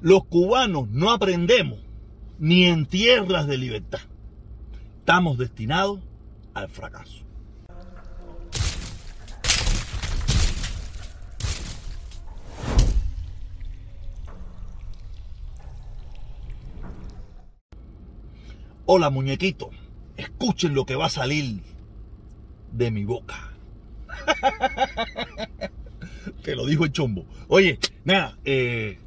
[0.00, 1.78] Los cubanos no aprendemos
[2.38, 4.00] ni en tierras de libertad.
[4.98, 6.00] Estamos destinados
[6.52, 7.24] al fracaso.
[18.88, 19.70] Hola muñequito,
[20.16, 21.60] escuchen lo que va a salir
[22.70, 23.52] de mi boca.
[26.42, 27.26] Te lo dijo el chombo.
[27.48, 28.98] Oye, nada, eh,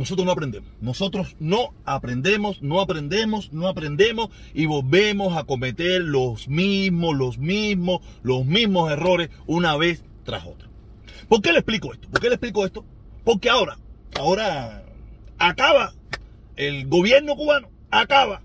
[0.00, 0.70] nosotros no aprendemos.
[0.80, 8.00] Nosotros no aprendemos, no aprendemos, no aprendemos y volvemos a cometer los mismos, los mismos,
[8.22, 10.70] los mismos errores una vez tras otra.
[11.28, 12.08] ¿Por qué le explico esto?
[12.08, 12.82] ¿Por qué le explico esto?
[13.24, 13.76] Porque ahora,
[14.18, 14.86] ahora
[15.38, 15.92] acaba
[16.56, 18.40] el gobierno cubano, acaba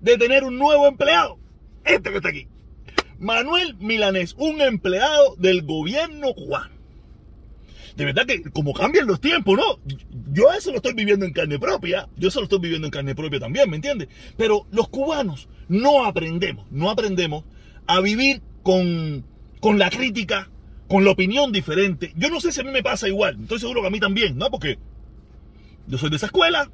[0.00, 1.38] de tener un nuevo empleado.
[1.84, 2.48] Este que está aquí.
[3.20, 6.74] Manuel Milanés, un empleado del gobierno cubano.
[7.98, 9.80] De verdad que como cambian los tiempos, ¿no?
[10.32, 12.08] Yo eso lo estoy viviendo en carne propia.
[12.16, 14.06] Yo eso lo estoy viviendo en carne propia también, ¿me entiendes?
[14.36, 17.42] Pero los cubanos no aprendemos, no aprendemos
[17.88, 19.24] a vivir con,
[19.58, 20.48] con la crítica,
[20.86, 22.12] con la opinión diferente.
[22.16, 23.36] Yo no sé si a mí me pasa igual.
[23.42, 24.48] Estoy seguro que a mí también, ¿no?
[24.48, 24.78] Porque
[25.88, 26.70] yo soy de esa escuela,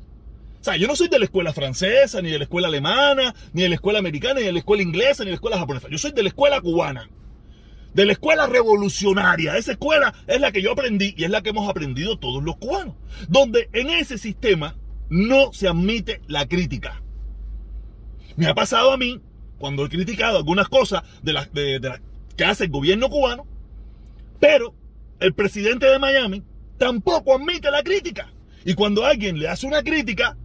[0.61, 3.63] o sea, yo no soy de la escuela francesa, ni de la escuela alemana, ni
[3.63, 5.89] de la escuela americana, ni de la escuela inglesa, ni de la escuela japonesa.
[5.89, 7.09] Yo soy de la escuela cubana.
[7.95, 9.57] De la escuela revolucionaria.
[9.57, 12.57] Esa escuela es la que yo aprendí y es la que hemos aprendido todos los
[12.57, 12.97] cubanos.
[13.29, 14.77] Donde en ese sistema
[15.09, 17.03] no se admite la crítica.
[18.37, 19.21] Me ha pasado a mí,
[19.59, 21.49] cuando he criticado algunas cosas de las
[22.37, 23.47] que hace el gobierno cubano,
[24.41, 24.75] pero
[25.21, 26.43] el presidente de Miami
[26.79, 28.33] tampoco admite la crítica.
[28.65, 30.37] Y cuando alguien le hace una crítica,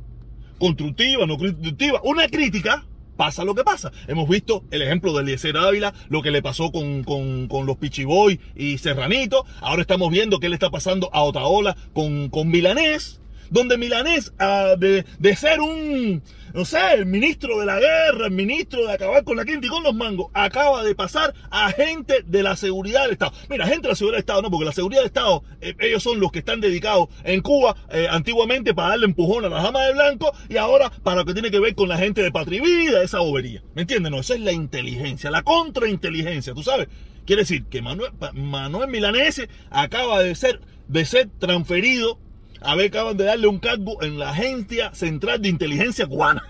[0.60, 2.86] constructiva, no constructiva, una crítica,
[3.20, 3.92] pasa lo que pasa.
[4.08, 8.40] Hemos visto el ejemplo de Eliezer Ávila, lo que le pasó con, con, los Pichiboy
[8.56, 9.46] y Serranito.
[9.60, 13.19] Ahora estamos viendo qué le está pasando a Otaola con, con Milanés,
[13.50, 16.22] donde Milanés, ah, de, de ser un
[16.54, 19.70] no sé, el ministro de la guerra, el ministro de acabar con la quinta y
[19.70, 23.34] con los mangos, acaba de pasar a gente de la seguridad del Estado.
[23.50, 26.04] Mira, gente de la seguridad del Estado, no, porque la seguridad del Estado, eh, ellos
[26.04, 29.84] son los que están dedicados en Cuba eh, antiguamente para darle empujón a la dama
[29.84, 33.04] de blanco y ahora para lo que tiene que ver con la gente de Patrivida,
[33.04, 33.64] esa bobería.
[33.76, 34.12] ¿Me entiendes?
[34.12, 36.88] No, esa es la inteligencia, la contrainteligencia, ¿tú sabes?
[37.26, 42.18] Quiere decir que Manuel, Manuel Milanese acaba de ser, de ser transferido
[42.62, 46.44] a ver, acaban de darle un cargo en la Agencia Central de Inteligencia Cubana.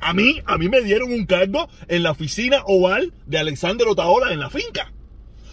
[0.00, 4.32] A mí, a mí me dieron un cargo en la oficina oval de Alexander Otaola
[4.32, 4.92] en la finca.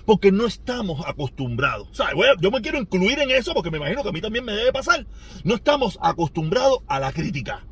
[0.06, 2.00] Porque no estamos acostumbrados.
[2.00, 4.54] O yo me quiero incluir en eso porque me imagino que a mí también me
[4.54, 5.08] debe pasar.
[5.44, 7.66] No estamos acostumbrados a la crítica.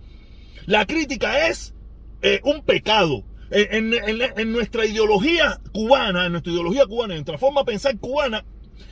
[0.65, 1.75] La crítica es
[2.21, 3.23] eh, un pecado.
[3.51, 8.43] En, en, nuestra ideología cubana, en nuestra ideología cubana, en nuestra forma de pensar cubana,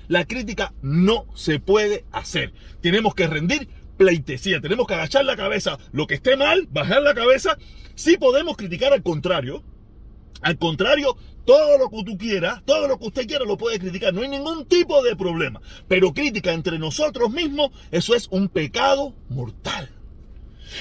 [0.07, 2.53] la crítica no se puede hacer.
[2.81, 5.77] Tenemos que rendir pleitesía, tenemos que agachar la cabeza.
[5.91, 7.57] Lo que esté mal, bajar la cabeza.
[7.95, 9.63] Si podemos criticar al contrario.
[10.41, 14.13] Al contrario, todo lo que tú quieras, todo lo que usted quiera lo puede criticar,
[14.13, 15.61] no hay ningún tipo de problema.
[15.87, 19.89] Pero crítica entre nosotros mismos, eso es un pecado mortal.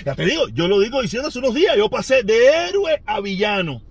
[0.04, 3.20] Ya te digo, yo lo digo diciendo hace unos días, yo pasé de héroe a
[3.20, 3.82] villano.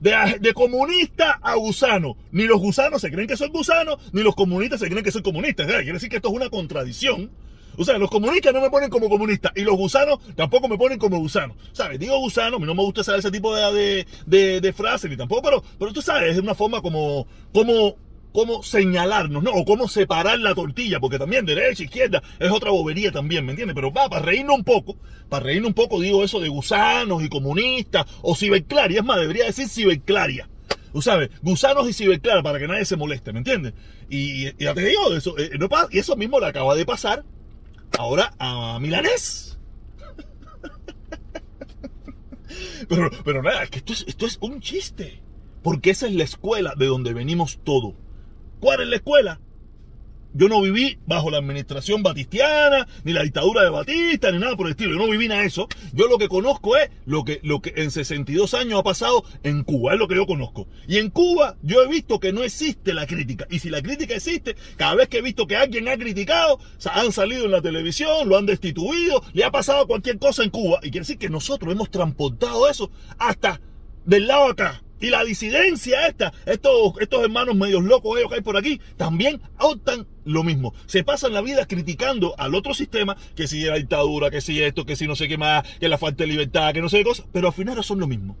[0.00, 2.16] De, comunista a gusano.
[2.30, 5.22] Ni los gusanos se creen que soy gusano, ni los comunistas se creen que soy
[5.22, 5.66] comunista.
[5.66, 7.30] quiere decir que esto es una contradicción.
[7.76, 10.98] O sea, los comunistas no me ponen como comunista y los gusanos tampoco me ponen
[10.98, 11.54] como gusano.
[11.72, 12.00] ¿Sabes?
[12.00, 15.16] Digo gusano, a mí no me gusta saber ese tipo de, de, de, frases ni
[15.16, 17.94] tampoco, pero, pero tú sabes, es una forma como, como
[18.38, 19.50] cómo señalarnos, ¿no?
[19.50, 23.74] O cómo separar la tortilla, porque también derecha, izquierda, es otra bobería también, ¿me entiendes?
[23.74, 24.96] Pero va, para reírnos un poco,
[25.28, 29.46] para reírnos un poco, digo eso de gusanos y comunistas, o ciberclaria, es más, debería
[29.46, 30.48] decir ciberclaria.
[30.92, 33.74] Tú sabes, gusanos y ciberclaria, para que nadie se moleste, ¿me entiendes?
[34.08, 37.24] Y, ya te digo, eso, eh, no y eso mismo le acaba de pasar
[37.98, 39.58] ahora a Milanés.
[42.88, 45.24] pero, pero nada, que esto es, esto es un chiste.
[45.64, 47.94] Porque esa es la escuela de donde venimos todos.
[48.60, 49.40] ¿Cuál es la escuela?
[50.34, 54.66] Yo no viví bajo la administración batistiana, ni la dictadura de Batista, ni nada por
[54.66, 54.92] el estilo.
[54.92, 55.68] Yo no viví nada de eso.
[55.94, 59.64] Yo lo que conozco es lo que, lo que en 62 años ha pasado en
[59.64, 59.94] Cuba.
[59.94, 60.68] Es lo que yo conozco.
[60.86, 63.46] Y en Cuba yo he visto que no existe la crítica.
[63.50, 66.60] Y si la crítica existe, cada vez que he visto que alguien ha criticado,
[66.92, 70.78] han salido en la televisión, lo han destituido, le ha pasado cualquier cosa en Cuba.
[70.82, 73.60] Y quiere decir que nosotros hemos transportado eso hasta
[74.04, 78.42] del lado acá y la disidencia esta, estos, estos hermanos medios locos ellos que hay
[78.42, 80.74] por aquí, también optan lo mismo.
[80.86, 84.84] Se pasan la vida criticando al otro sistema, que si la dictadura, que si esto,
[84.84, 87.04] que si no sé qué más, que la falta de libertad, que no sé qué
[87.04, 88.36] cosas, pero al final son lo mismo.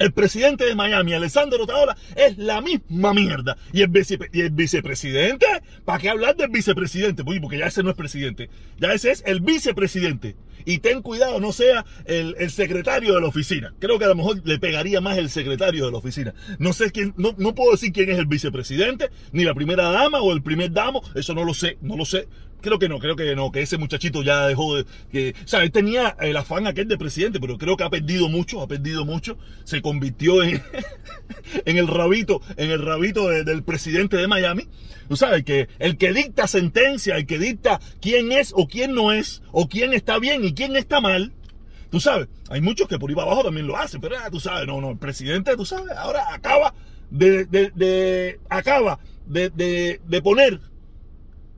[0.00, 3.58] El presidente de Miami, Alessandro Otaola, es la misma mierda.
[3.70, 3.90] Y el,
[4.32, 5.46] y el vicepresidente,
[5.84, 7.22] ¿para qué hablar del vicepresidente?
[7.22, 8.48] Porque ya ese no es presidente.
[8.78, 10.36] Ya ese es el vicepresidente.
[10.64, 13.72] Y ten cuidado, no sea el, secretario de la oficina.
[13.78, 16.34] Creo que a lo mejor le pegaría más el secretario de la oficina.
[16.58, 20.20] No sé quién, no, no puedo decir quién es el vicepresidente, ni la primera dama
[20.20, 21.02] o el primer damo.
[21.14, 22.28] Eso no lo sé, no lo sé.
[22.60, 24.86] Creo que no, creo que no, que ese muchachito ya dejó de.
[25.10, 28.28] Que, o sea, él tenía el afán aquel de presidente, pero creo que ha perdido
[28.28, 29.38] mucho, ha perdido mucho.
[29.64, 30.62] Se convirtió en,
[31.64, 34.68] en el rabito, en el rabito del presidente de Miami.
[35.08, 39.12] Tú sabes, que el que dicta sentencia, el que dicta quién es o quién no
[39.12, 41.32] es, o quién está bien y quién está mal.
[41.90, 44.80] Tú sabes, hay muchos que por ahí abajo también lo hacen, pero tú sabes, no,
[44.80, 46.72] no, el presidente, tú sabes, ahora acaba
[47.10, 50.60] de, de, de acaba de, de poner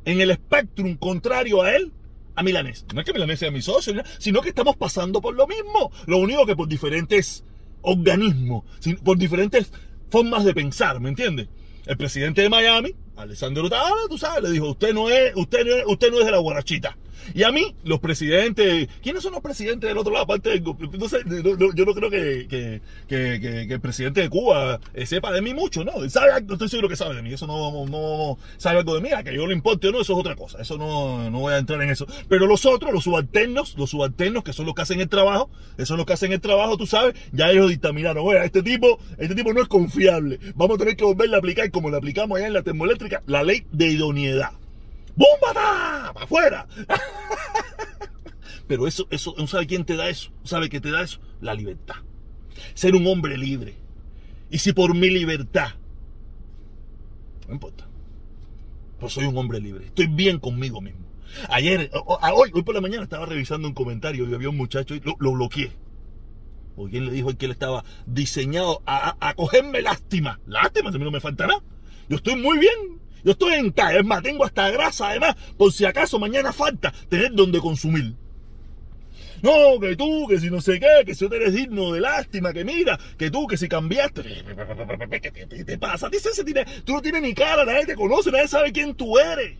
[0.04, 1.92] en el espectrum contrario a él,
[2.34, 2.86] a Milanés.
[2.94, 5.92] No es que Milanés sea mi socio, sino que estamos pasando por lo mismo.
[6.06, 7.44] Lo único que por diferentes
[7.82, 8.64] organismos,
[9.04, 9.72] por diferentes
[10.10, 11.48] formas de pensar, ¿me entiendes?
[11.86, 15.74] El presidente de Miami, Alessandro Tabala, tú sabes, le dijo, usted no es, usted no
[15.74, 16.96] es, usted no es de la guarachita.
[17.34, 20.24] Y a mí, los presidentes, ¿quiénes son los presidentes del otro lado?
[20.24, 25.54] Aparte no yo no creo que, que, el presidente de Cuba eh, sepa de mí
[25.54, 26.08] mucho, ¿no?
[26.10, 29.22] Sabe, estoy seguro que sabe de mí, eso no, no sabe algo de mí, a
[29.22, 31.58] que yo le importe o no, eso es otra cosa, eso no, no voy a
[31.58, 32.06] entrar en eso.
[32.28, 35.88] Pero los otros, los subalternos, los subalternos que son los que hacen el trabajo, esos
[35.88, 39.34] son los que hacen el trabajo, tú sabes, ya ellos dictaminaron, oye, este tipo, este
[39.34, 42.46] tipo no es confiable, vamos a tener que volverle a aplicar como le aplicamos allá
[42.46, 42.62] en la
[43.26, 44.52] la ley de idoneidad.
[45.14, 46.12] ¡Búmbata!
[46.12, 46.66] ¡Para afuera!
[48.66, 50.30] Pero eso, eso, ¿sabe quién te da eso?
[50.44, 51.20] ¿Sabe qué te da eso?
[51.40, 51.96] La libertad.
[52.74, 53.74] Ser un hombre libre.
[54.50, 55.70] Y si por mi libertad,
[57.46, 57.86] no importa.
[58.98, 59.86] Pues soy un hombre libre.
[59.86, 61.00] Estoy bien conmigo mismo.
[61.48, 65.00] Ayer, hoy, hoy por la mañana estaba revisando un comentario y había un muchacho y
[65.00, 65.72] lo, bloqueé.
[66.76, 70.40] O quien le dijo que él estaba diseñado a, a, cogerme lástima.
[70.46, 71.62] Lástima, si a mí no me falta nada.
[72.12, 73.00] Yo estoy muy bien.
[73.24, 77.32] Yo estoy en es más, tengo hasta grasa además, por si acaso mañana falta tener
[77.32, 78.14] donde consumir.
[79.40, 82.52] No, que tú, que si no sé qué, que si tú eres digno de lástima,
[82.52, 84.24] que mira, que tú, que si cambiaste.
[85.48, 86.10] ¿Qué te pasa?
[86.84, 89.56] Tú no tienes ni cara, nadie te conoce, nadie sabe quién tú eres.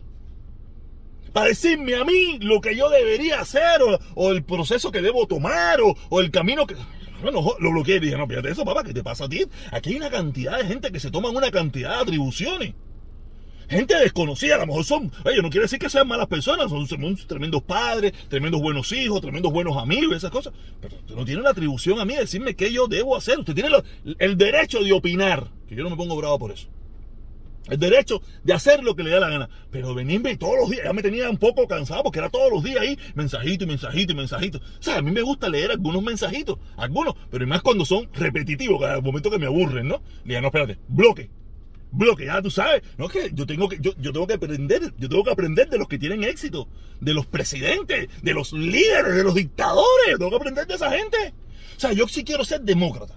[1.31, 3.81] Para decirme a mí lo que yo debería hacer,
[4.13, 6.75] o, el proceso que debo tomar, o el camino que.
[7.23, 9.43] Bueno, lo bloqueé y dije, no, fíjate eso, papá, ¿qué te pasa a ti?
[9.71, 12.73] Aquí hay una cantidad de gente que se toman una cantidad de atribuciones
[13.69, 16.85] gente desconocida, a lo mejor son, oye, no quiere decir que sean malas personas, son,
[17.27, 21.49] tremendos padres, tremendos buenos hijos, tremendos buenos amigos, esas cosas, pero usted no tiene la
[21.49, 23.69] atribución a mí de decirme qué yo debo hacer, usted tiene
[24.19, 26.67] el derecho de opinar, que yo no me pongo bravo por eso.
[27.69, 29.49] El derecho de hacer lo que le da la gana.
[29.71, 32.63] Pero venirme todos los días, ya me tenía un poco cansado porque era todos los
[32.63, 34.57] días ahí, mensajito y mensajito y mensajito.
[34.57, 38.81] O sea, a mí me gusta leer algunos mensajitos, algunos, pero más cuando son repetitivos,
[38.81, 40.01] cada momento que me aburren, ¿no?
[40.25, 41.29] Le no, espérate, bloque,
[41.91, 45.07] bloque, ya tú sabes, no que yo tengo que yo, yo tengo que aprender, yo
[45.07, 46.67] tengo que aprender de los que tienen éxito,
[46.99, 51.33] de los presidentes, de los líderes, de los dictadores, tengo que aprender de esa gente.
[51.77, 53.15] O sea, yo sí quiero ser demócrata.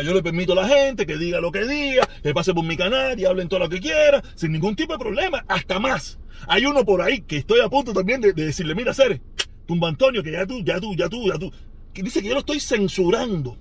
[0.00, 2.76] Yo le permito a la gente que diga lo que diga, que pase por mi
[2.76, 6.18] canal y hablen todo lo que quiera, sin ningún tipo de problema, hasta más.
[6.46, 9.20] Hay uno por ahí que estoy a punto también de, decirle, mira, Cere,
[9.66, 11.52] tumba Antonio, que ya tú, ya tú, ya tú, ya tú,
[11.94, 13.58] dice que yo lo estoy censurando.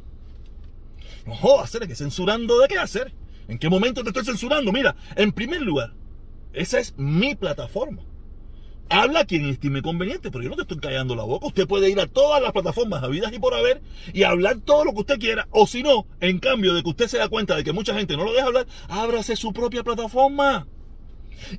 [1.25, 3.13] No jodas, Cere, que censurando de qué hacer.
[3.47, 4.71] ¿En qué momento te estoy censurando?
[4.71, 5.93] Mira, en primer lugar,
[6.53, 8.03] esa es mi plataforma.
[8.91, 11.47] Habla quien estime conveniente, pero yo no te estoy callando la boca.
[11.47, 13.81] Usted puede ir a todas las plataformas habidas y por haber
[14.13, 15.47] y hablar todo lo que usted quiera.
[15.51, 18.17] O si no, en cambio de que usted se da cuenta de que mucha gente
[18.17, 20.67] no lo deja hablar, ábrase su propia plataforma.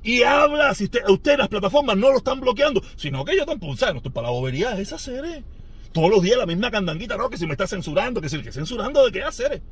[0.03, 3.75] Y habla, si usted, usted las plataformas no lo están bloqueando, sino que yo tampoco,
[3.77, 3.95] ¿sabes?
[3.95, 5.43] No estoy para la bobería, esa serie.
[5.91, 8.51] Todos los días la misma candanguita, no, que si me está censurando, que si que
[8.51, 9.63] censurando, ¿de qué hacer?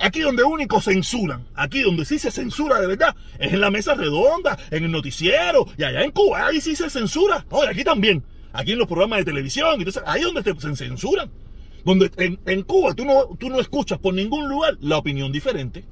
[0.00, 3.94] Aquí donde único censuran, aquí donde sí se censura de verdad, es en la mesa
[3.94, 7.44] redonda, en el noticiero, y allá en Cuba, ahí sí se censura.
[7.50, 11.30] Oye, aquí también, aquí en los programas de televisión, entonces ahí donde se censuran.
[11.84, 12.10] Donde
[12.46, 15.84] en, Cuba tú no, tú no escuchas por ningún lugar la opinión diferente.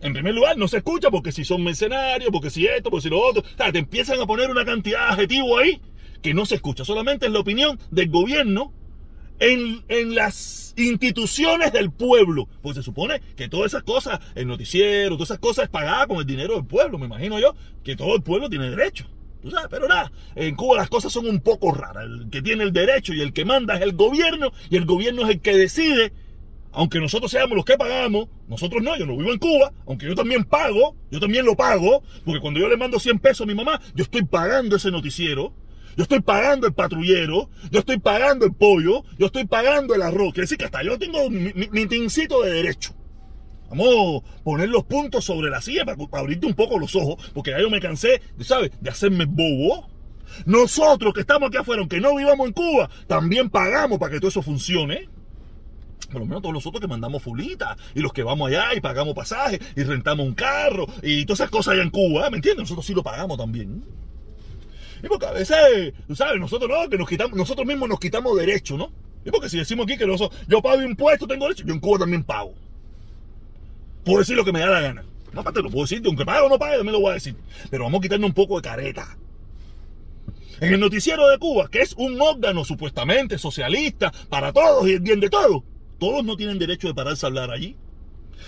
[0.00, 3.10] En primer lugar, no se escucha porque si son mercenarios, porque si esto, porque si
[3.10, 3.42] lo otro.
[3.42, 5.80] te empiezan a poner una cantidad de adjetivos ahí
[6.20, 6.84] que no se escucha.
[6.84, 8.72] Solamente es la opinión del gobierno
[9.38, 12.48] en, las instituciones del pueblo.
[12.62, 16.18] Pues se supone que todas esas cosas, el noticiero, todas esas cosas es pagada con
[16.18, 16.98] el dinero del pueblo.
[16.98, 19.06] Me imagino yo que todo el pueblo tiene derecho.
[19.70, 22.04] Pero nada, en Cuba las cosas son un poco raras.
[22.04, 25.22] El que tiene el derecho y el que manda es el gobierno y el gobierno
[25.22, 26.12] es el que decide.
[26.72, 30.14] Aunque nosotros seamos los que pagamos, nosotros no, yo no vivo en Cuba, aunque yo
[30.16, 33.54] también pago, yo también lo pago, porque cuando yo le mando 100 pesos a mi
[33.54, 35.52] mamá, yo estoy pagando ese noticiero.
[35.96, 40.32] Yo estoy pagando el patrullero, yo estoy pagando el pollo, yo estoy pagando el arroz.
[40.32, 42.92] Quiere decir que hasta yo tengo mi, mi, tincito de derecho.
[43.70, 47.50] Vamos a poner los puntos sobre la silla para, abrirte un poco los ojos, porque
[47.50, 49.88] ya yo me cansé, ¿sabes?, de hacerme bobo.
[50.46, 54.28] Nosotros que estamos aquí afuera, aunque no vivamos en Cuba, también pagamos para que todo
[54.28, 55.08] eso funcione.
[56.10, 59.14] Por lo menos todos nosotros que mandamos fulitas y los que vamos allá y pagamos
[59.14, 62.62] pasajes y rentamos un carro y todas esas cosas allá en Cuba, ¿me entiendes?
[62.62, 63.82] Nosotros sí lo pagamos también.
[65.04, 68.34] Y porque a veces, tú sabes, nosotros no, que nos quitamos, nosotros mismos nos quitamos
[68.38, 68.90] derecho, ¿no?
[69.22, 71.98] Y porque si decimos aquí que nosotros, yo pago impuestos, tengo derecho, yo en Cuba
[71.98, 72.54] también pago.
[74.04, 75.04] Puedo decir lo que me da la gana.
[75.32, 77.36] No, aparte lo puedo decir, aunque pague o no pague, me lo voy a decir.
[77.70, 79.18] Pero vamos a quitarnos un poco de careta.
[80.60, 85.00] En el noticiero de Cuba, que es un órgano supuestamente socialista para todos y el
[85.00, 85.62] bien de todos,
[85.98, 87.76] todos no tienen derecho de pararse a hablar allí.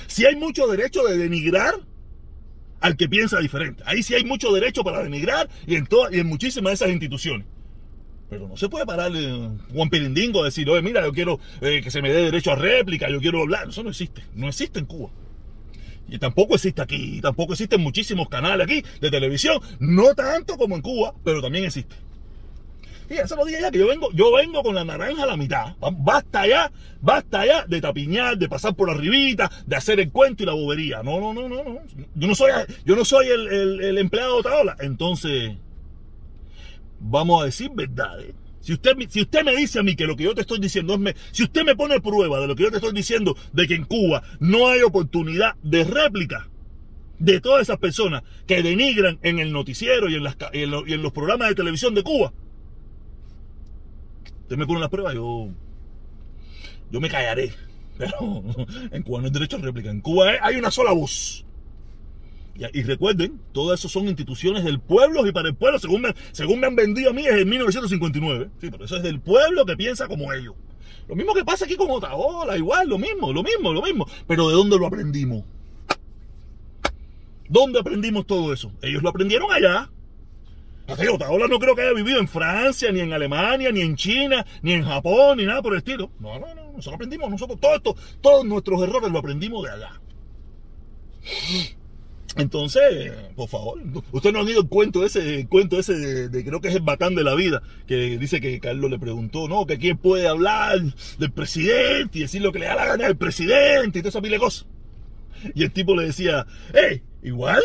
[0.07, 1.75] Si hay mucho derecho de denigrar
[2.80, 3.83] al que piensa diferente.
[3.87, 6.90] Ahí sí hay mucho derecho para denigrar y en, todas y en muchísimas de esas
[6.90, 7.47] instituciones.
[8.28, 9.12] Pero no se puede parar
[9.73, 12.56] Juan Pirindingo a decir, oye, mira, yo quiero eh, que se me dé derecho a
[12.56, 13.68] réplica, yo quiero hablar.
[13.68, 14.23] Eso no existe.
[14.35, 15.11] No existe en Cuba.
[16.09, 17.21] Y tampoco existe aquí.
[17.21, 19.61] Tampoco existen muchísimos canales aquí de televisión.
[19.78, 21.95] No tanto como en Cuba, pero también existe.
[23.09, 25.37] Y eso lo dije ya que yo vengo, yo vengo con la naranja a la
[25.37, 25.77] mitad.
[25.99, 30.47] Basta ya, basta ya de tapiñar, de pasar por arribita, de hacer el cuento y
[30.47, 31.03] la bobería.
[31.03, 31.79] No, no, no, no, no.
[32.15, 32.51] Yo no soy,
[32.85, 34.77] yo no soy el, empleado de Otaola.
[34.81, 35.53] Entonces,
[36.99, 38.35] vamos a decir verdades.
[38.61, 40.95] Si usted, si usted me dice a mí que lo que yo te estoy diciendo
[40.95, 40.99] es...
[40.99, 43.75] Me, si usted me pone prueba de lo que yo te estoy diciendo, de que
[43.75, 46.49] en Cuba no hay oportunidad de réplica
[47.21, 51.95] de todas esas personas que denigran en el noticiero y en los programas de televisión
[51.95, 52.33] de Cuba,
[54.47, 55.49] usted me pone las pruebas, yo,
[56.93, 57.53] yo me callaré.
[57.99, 58.45] Pero
[58.93, 59.91] en Cuba no hay derecho a réplica.
[59.91, 61.45] En Cuba hay una sola voz.
[62.73, 66.61] Y, recuerden, todo eso son instituciones del pueblo y para el pueblo, según me, según
[66.61, 68.50] me han vendido a mí, es en 1959.
[68.61, 70.55] Sí, pero eso es del pueblo que piensa como ellos.
[71.09, 74.07] Lo mismo que pasa aquí con Otaola, igual, lo mismo, lo mismo, lo mismo.
[74.26, 75.45] Pero ¿de dónde lo aprendimos?
[77.49, 78.73] ¿Dónde aprendimos todo eso?
[78.81, 79.91] Ellos lo aprendieron allá.
[80.88, 84.73] Otaola no creo que haya vivido en Francia, ni en Alemania, ni en China, ni
[84.73, 86.11] en Japón, ni nada por el estilo.
[86.21, 86.64] No, no, no.
[86.73, 90.00] Nosotros aprendimos, nosotros todo esto, todos nuestros errores lo aprendimos de allá.
[92.37, 93.81] Entonces, por favor,
[94.12, 97.14] usted no ha oído el cuento ese, cuento ese de, creo que es el batán
[97.14, 99.66] de la vida, que dice que Carlos le preguntó, ¿no?
[99.66, 100.78] Que quién puede hablar
[101.19, 104.21] del presidente y decir lo que le da la gana al presidente y toda esa
[104.21, 104.66] pile de cosas.
[105.55, 107.02] Y el tipo le decía, ¡eh!
[107.23, 107.62] Igual,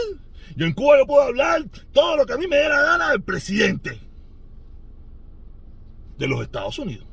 [0.55, 3.11] yo en Cuba yo puedo hablar todo lo que a mí me dé la gana
[3.11, 3.99] del presidente
[6.17, 7.05] de los Estados Unidos.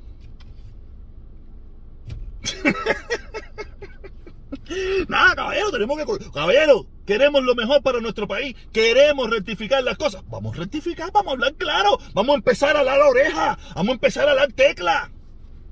[5.09, 6.31] Nada, caballero, tenemos que.
[6.31, 8.55] Caballero, queremos lo mejor para nuestro país.
[8.73, 10.23] Queremos rectificar las cosas.
[10.29, 11.99] Vamos a rectificar, vamos a hablar claro.
[12.15, 13.59] Vamos a empezar a dar la oreja.
[13.75, 15.11] Vamos a empezar a dar tecla.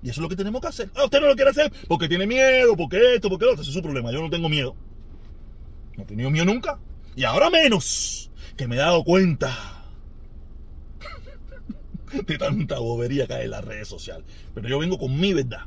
[0.02, 0.90] Y eso es lo que tenemos que hacer.
[0.94, 3.62] Ah, usted no lo quiere hacer porque tiene miedo, porque esto, porque lo otro.
[3.62, 4.12] Ese es su problema.
[4.12, 4.74] Yo no tengo miedo.
[5.96, 6.78] No he tenido miedo nunca.
[7.16, 9.82] Y ahora menos, que me he dado cuenta
[12.12, 14.24] de tanta bobería que hay en las redes sociales.
[14.54, 15.62] Pero yo vengo con mi verdad.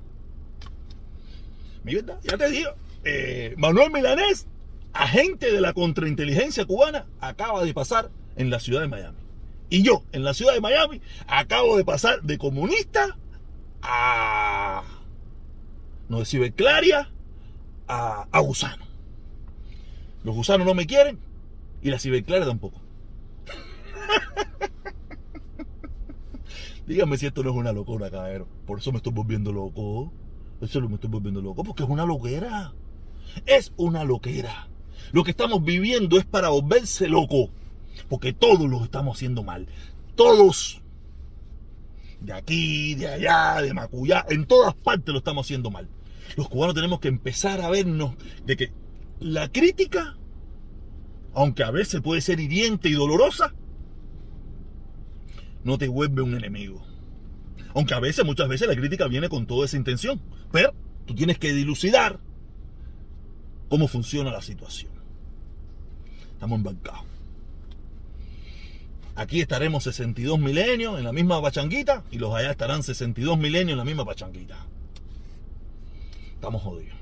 [1.83, 2.69] Mi verdad, ya te digo.
[3.03, 4.45] Eh, Manuel Milanés,
[4.93, 9.17] agente de la contrainteligencia cubana, acaba de pasar en la ciudad de Miami.
[9.71, 13.17] Y yo, en la ciudad de Miami, acabo de pasar de comunista
[13.81, 14.83] a.
[16.09, 17.09] No de Claria
[17.87, 18.85] a, a gusano.
[20.23, 21.19] Los gusanos no me quieren,
[21.81, 22.81] y la ciberclara tampoco.
[26.87, 28.47] Dígame si esto no es una locura, caballero.
[28.65, 30.11] Por eso me estoy volviendo loco.
[30.61, 32.73] Eso me estoy volviendo loco, porque es una loquera.
[33.45, 34.67] Es una loquera.
[35.11, 37.51] Lo que estamos viviendo es para volverse loco.
[38.09, 39.67] Porque todos lo estamos haciendo mal.
[40.15, 40.81] Todos.
[42.21, 44.25] De aquí, de allá, de Macuyá.
[44.29, 45.87] En todas partes lo estamos haciendo mal.
[46.35, 48.71] Los cubanos tenemos que empezar a vernos de que
[49.19, 50.17] la crítica
[51.33, 53.53] aunque a veces puede ser hiriente y dolorosa,
[55.63, 56.83] no te vuelve un enemigo.
[57.75, 60.21] Aunque a veces, muchas veces la crítica viene con toda esa intención.
[60.51, 60.73] Pero
[61.05, 62.19] tú tienes que dilucidar
[63.69, 64.91] cómo funciona la situación.
[66.33, 67.05] Estamos embarcados.
[69.15, 73.77] Aquí estaremos 62 milenios en la misma pachanguita y los allá estarán 62 milenios en
[73.77, 74.65] la misma pachanguita.
[76.35, 76.97] Estamos jodidos.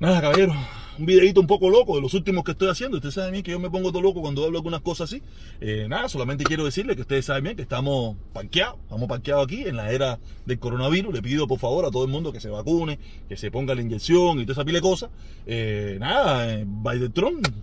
[0.00, 0.54] Nada, caballero
[0.98, 2.96] un videito un poco loco de los últimos que estoy haciendo.
[2.96, 5.22] Ustedes saben bien que yo me pongo todo loco cuando hablo algunas cosas así.
[5.60, 9.64] Eh, nada, solamente quiero decirle que ustedes saben bien que estamos parqueados, estamos parqueados aquí
[9.64, 11.14] en la era del coronavirus.
[11.14, 12.98] Le pido por favor a todo el mundo que se vacune,
[13.28, 15.10] que se ponga la inyección y toda esa pile de cosas.
[15.46, 17.12] Eh, nada, eh, Biden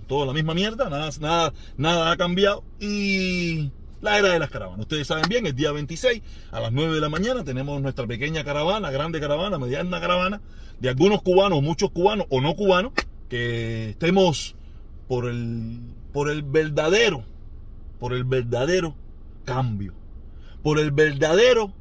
[0.08, 2.64] toda la misma mierda, nada, nada, nada ha cambiado.
[2.80, 3.72] Y
[4.02, 4.82] la era de las caravanas.
[4.82, 6.22] Ustedes saben bien, el día 26
[6.52, 10.42] a las 9 de la mañana tenemos nuestra pequeña caravana, grande caravana, mediana caravana,
[10.80, 12.94] de algunos cubanos, muchos cubanos o no cubanos,
[13.32, 14.58] que estemos
[15.08, 15.80] por el,
[16.12, 17.24] por el verdadero,
[17.98, 18.94] por el verdadero
[19.46, 19.94] cambio,
[20.62, 21.72] por el verdadero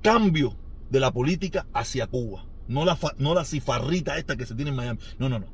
[0.00, 0.56] cambio
[0.88, 2.46] de la política hacia Cuba.
[2.68, 4.98] No la, no la cifarrita esta que se tiene en Miami.
[5.18, 5.46] No, no, no.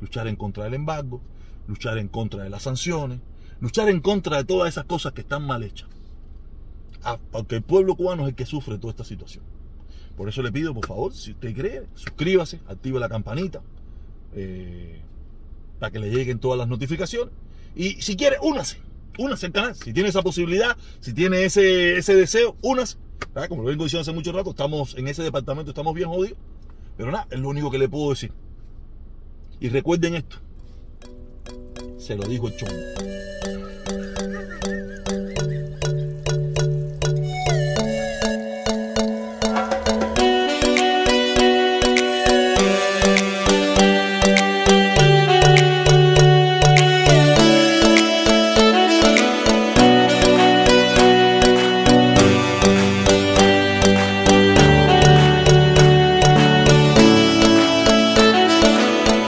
[0.00, 1.20] Luchar en contra del embargo,
[1.66, 3.18] luchar en contra de las sanciones,
[3.60, 5.88] luchar en contra de todas esas cosas que están mal hechas.
[7.02, 9.42] Ah, porque el pueblo cubano es el que sufre toda esta situación.
[10.16, 13.60] Por eso le pido, por favor, si usted cree, suscríbase, active la campanita
[14.34, 15.00] eh,
[15.78, 17.32] para que le lleguen todas las notificaciones.
[17.74, 18.78] Y si quiere, únase,
[19.18, 19.74] únase al canal.
[19.74, 22.96] Si tiene esa posibilidad, si tiene ese, ese deseo, únase.
[23.48, 26.38] Como lo vengo diciendo hace mucho rato, estamos en ese departamento, estamos bien jodidos.
[26.96, 28.32] Pero nada, es lo único que le puedo decir.
[29.60, 30.36] Y recuerden esto.
[31.98, 32.72] Se lo dijo el chongo.